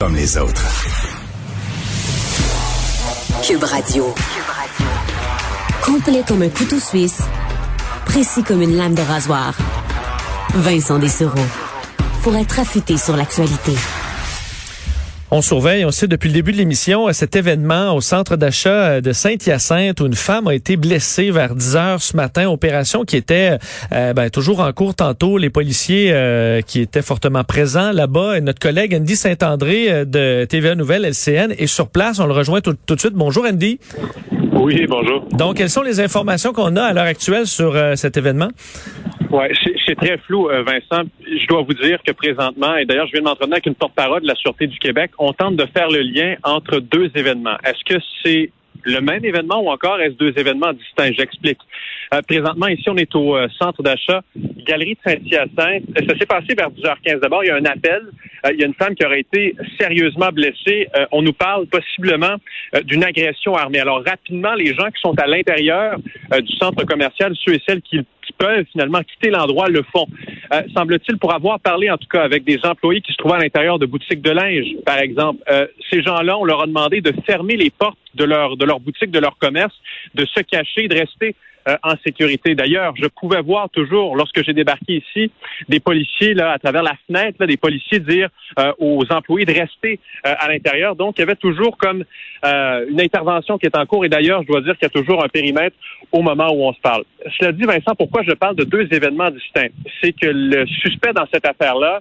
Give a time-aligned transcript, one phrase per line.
[0.00, 0.66] comme les autres.
[3.46, 4.14] Cube Radio.
[5.84, 7.20] Complet comme un couteau suisse,
[8.06, 9.54] précis comme une lame de rasoir.
[10.54, 11.44] Vincent Dessereau.
[12.22, 13.74] Pour être affûté sur l'actualité.
[15.32, 18.70] On surveille, on sait depuis le début de l'émission, euh, cet événement au centre d'achat
[18.70, 22.48] euh, de Saint-Hyacinthe où une femme a été blessée vers 10 heures ce matin.
[22.48, 23.56] Opération qui était
[23.92, 25.38] euh, ben, toujours en cours tantôt.
[25.38, 26.12] Les policiers
[26.66, 28.38] qui étaient fortement présents là-bas.
[28.38, 32.18] Et notre collègue Andy Saint-André de TVA Nouvelle LCN est sur place.
[32.18, 33.14] On le rejoint tout, tout de suite.
[33.14, 33.78] Bonjour Andy.
[34.54, 35.26] Oui, bonjour.
[35.32, 38.48] Donc, quelles sont les informations qu'on a à l'heure actuelle sur cet événement?
[39.30, 39.44] Oui,
[39.86, 41.08] c'est très flou, euh, Vincent.
[41.24, 44.22] Je dois vous dire que présentement, et d'ailleurs, je viens de m'entretenir avec une porte-parole
[44.22, 47.56] de la Sûreté du Québec, on tente de faire le lien entre deux événements.
[47.64, 48.50] Est-ce que c'est
[48.82, 51.12] le même événement ou encore est-ce deux événements distincts?
[51.12, 51.58] J'explique.
[52.12, 54.20] Euh, présentement, ici, on est au euh, centre d'achat
[54.66, 55.84] Galerie de Saint-Hyacinthe.
[55.96, 57.20] Ça s'est passé vers 10h15.
[57.20, 58.02] D'abord, il y a un appel.
[58.50, 60.88] il y a une femme qui aurait été sérieusement blessée.
[61.12, 62.36] on nous parle possiblement
[62.82, 63.78] d'une agression armée.
[63.78, 68.00] Alors, rapidement, les gens qui sont à l'intérieur du centre commercial, ceux et celles qui
[68.40, 70.06] peuvent finalement quitter l'endroit le font.
[70.52, 73.40] Euh, semble-t-il, pour avoir parlé en tout cas avec des employés qui se trouvaient à
[73.40, 77.12] l'intérieur de boutiques de linge, par exemple, euh, ces gens-là, on leur a demandé de
[77.26, 79.74] fermer les portes de leur de leur boutique, de leur commerce,
[80.14, 81.36] de se cacher, de rester
[81.68, 82.54] euh, en sécurité.
[82.54, 85.30] D'ailleurs, je pouvais voir toujours, lorsque j'ai débarqué ici,
[85.68, 89.52] des policiers là à travers la fenêtre, là, des policiers dire euh, aux employés de
[89.52, 90.96] rester euh, à l'intérieur.
[90.96, 92.04] Donc, il y avait toujours comme
[92.42, 94.06] une intervention qui est en cours.
[94.06, 95.76] Et d'ailleurs, je dois dire qu'il y a toujours un périmètre
[96.10, 97.04] au moment où on se parle.
[97.38, 99.68] Cela dit, Vincent, pourquoi je parle de deux événements distincts?
[100.00, 102.00] C'est que le suspect dans cette affaire-là,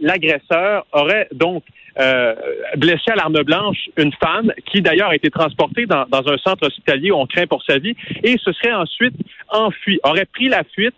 [0.00, 1.64] l'agresseur, aurait donc
[1.98, 2.34] euh,
[2.76, 6.66] blessé à l'arme blanche une femme qui d'ailleurs a été transportée dans, dans un centre
[6.66, 9.14] hospitalier où on craint pour sa vie et se serait ensuite
[9.48, 10.94] enfui, aurait pris la fuite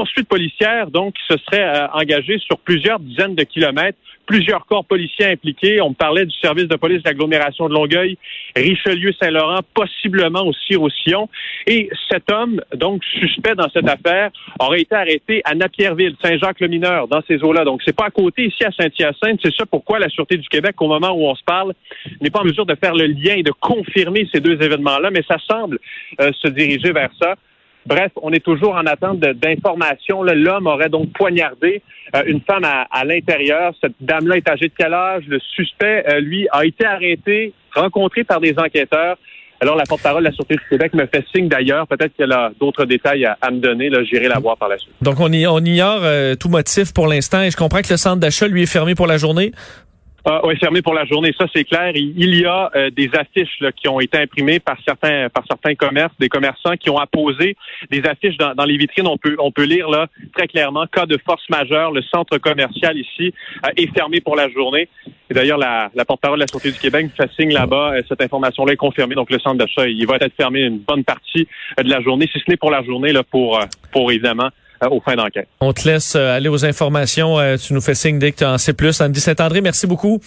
[0.00, 5.82] poursuite policière, donc, se serait euh, sur plusieurs dizaines de kilomètres, plusieurs corps policiers impliqués.
[5.82, 8.16] On parlait du service de police de l'agglomération de Longueuil,
[8.56, 11.28] Richelieu-Saint-Laurent, possiblement aussi Roussillon.
[11.66, 17.20] Et cet homme, donc, suspect dans cette affaire, aurait été arrêté à Napierville, Saint-Jacques-le-Mineur, dans
[17.28, 17.64] ces eaux-là.
[17.64, 19.40] Donc, c'est pas à côté ici à Saint-Hyacinthe.
[19.42, 21.74] C'est ça pourquoi la Sûreté du Québec, au moment où on se parle,
[22.22, 25.22] n'est pas en mesure de faire le lien et de confirmer ces deux événements-là, mais
[25.28, 25.78] ça semble
[26.22, 27.34] euh, se diriger vers ça.
[27.86, 30.22] Bref, on est toujours en attente d'informations.
[30.22, 31.82] L'homme aurait donc poignardé
[32.14, 33.72] euh, une femme à, l'intérieur.
[33.80, 35.24] Cette dame-là est âgée de quel âge?
[35.26, 39.16] Le suspect, euh, lui, a été arrêté, rencontré par des enquêteurs.
[39.62, 41.86] Alors, la porte-parole de la Sûreté du Québec me fait signe d'ailleurs.
[41.86, 43.90] Peut-être qu'elle a d'autres détails à, me donner.
[44.04, 44.92] J'irai la voir par la suite.
[45.02, 47.42] Donc, on, ignore euh, tout motif pour l'instant.
[47.42, 49.52] Et je comprends que le centre d'achat, lui, est fermé pour la journée.
[50.24, 51.92] Ah, oui, fermé pour la journée, ça c'est clair.
[51.94, 55.74] Il y a euh, des affiches là, qui ont été imprimées par certains par certains
[55.74, 57.56] commerces, des commerçants qui ont apposé
[57.90, 59.06] des affiches dans, dans les vitrines.
[59.06, 61.92] On peut on peut lire là très clairement cas de force majeure.
[61.92, 63.32] Le centre commercial ici
[63.64, 64.88] euh, est fermé pour la journée.
[65.30, 67.94] Et d'ailleurs, la, la porte-parole de la Sûreté du Québec fait signe là-bas.
[67.94, 69.14] Euh, cette information-là est confirmée.
[69.14, 71.48] Donc le centre d'achat, il va être fermé une bonne partie
[71.78, 73.58] de la journée, si ce n'est pour la journée là pour
[73.90, 75.48] pour évidemment euh, aux fins d'enquête.
[75.60, 77.38] On te laisse euh, aller aux informations.
[77.38, 79.00] Euh, tu nous fais signe dès que tu en sais plus.
[79.00, 80.20] Andy Saint-André, merci beaucoup.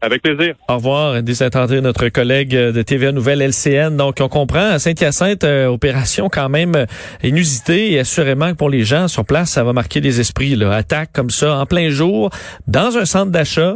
[0.00, 0.54] Avec plaisir.
[0.68, 3.96] Au revoir, Andy Saint-André, notre collègue de TVA Nouvelle LCN.
[3.96, 6.86] Donc, on comprend, Saint-Hyacinthe, opération quand même
[7.24, 10.54] inusitée et assurément que pour les gens sur place, ça va marquer des esprits.
[10.54, 10.72] Là.
[10.72, 12.30] Attaque comme ça, en plein jour,
[12.68, 13.74] dans un centre d'achat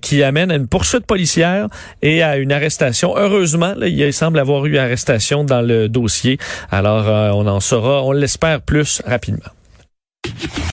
[0.00, 1.68] qui amène à une poursuite policière
[2.02, 3.14] et à une arrestation.
[3.16, 6.38] Heureusement, là, il semble avoir eu arrestation dans le dossier.
[6.72, 9.50] Alors, on en saura, on l'espère, plus rapidement.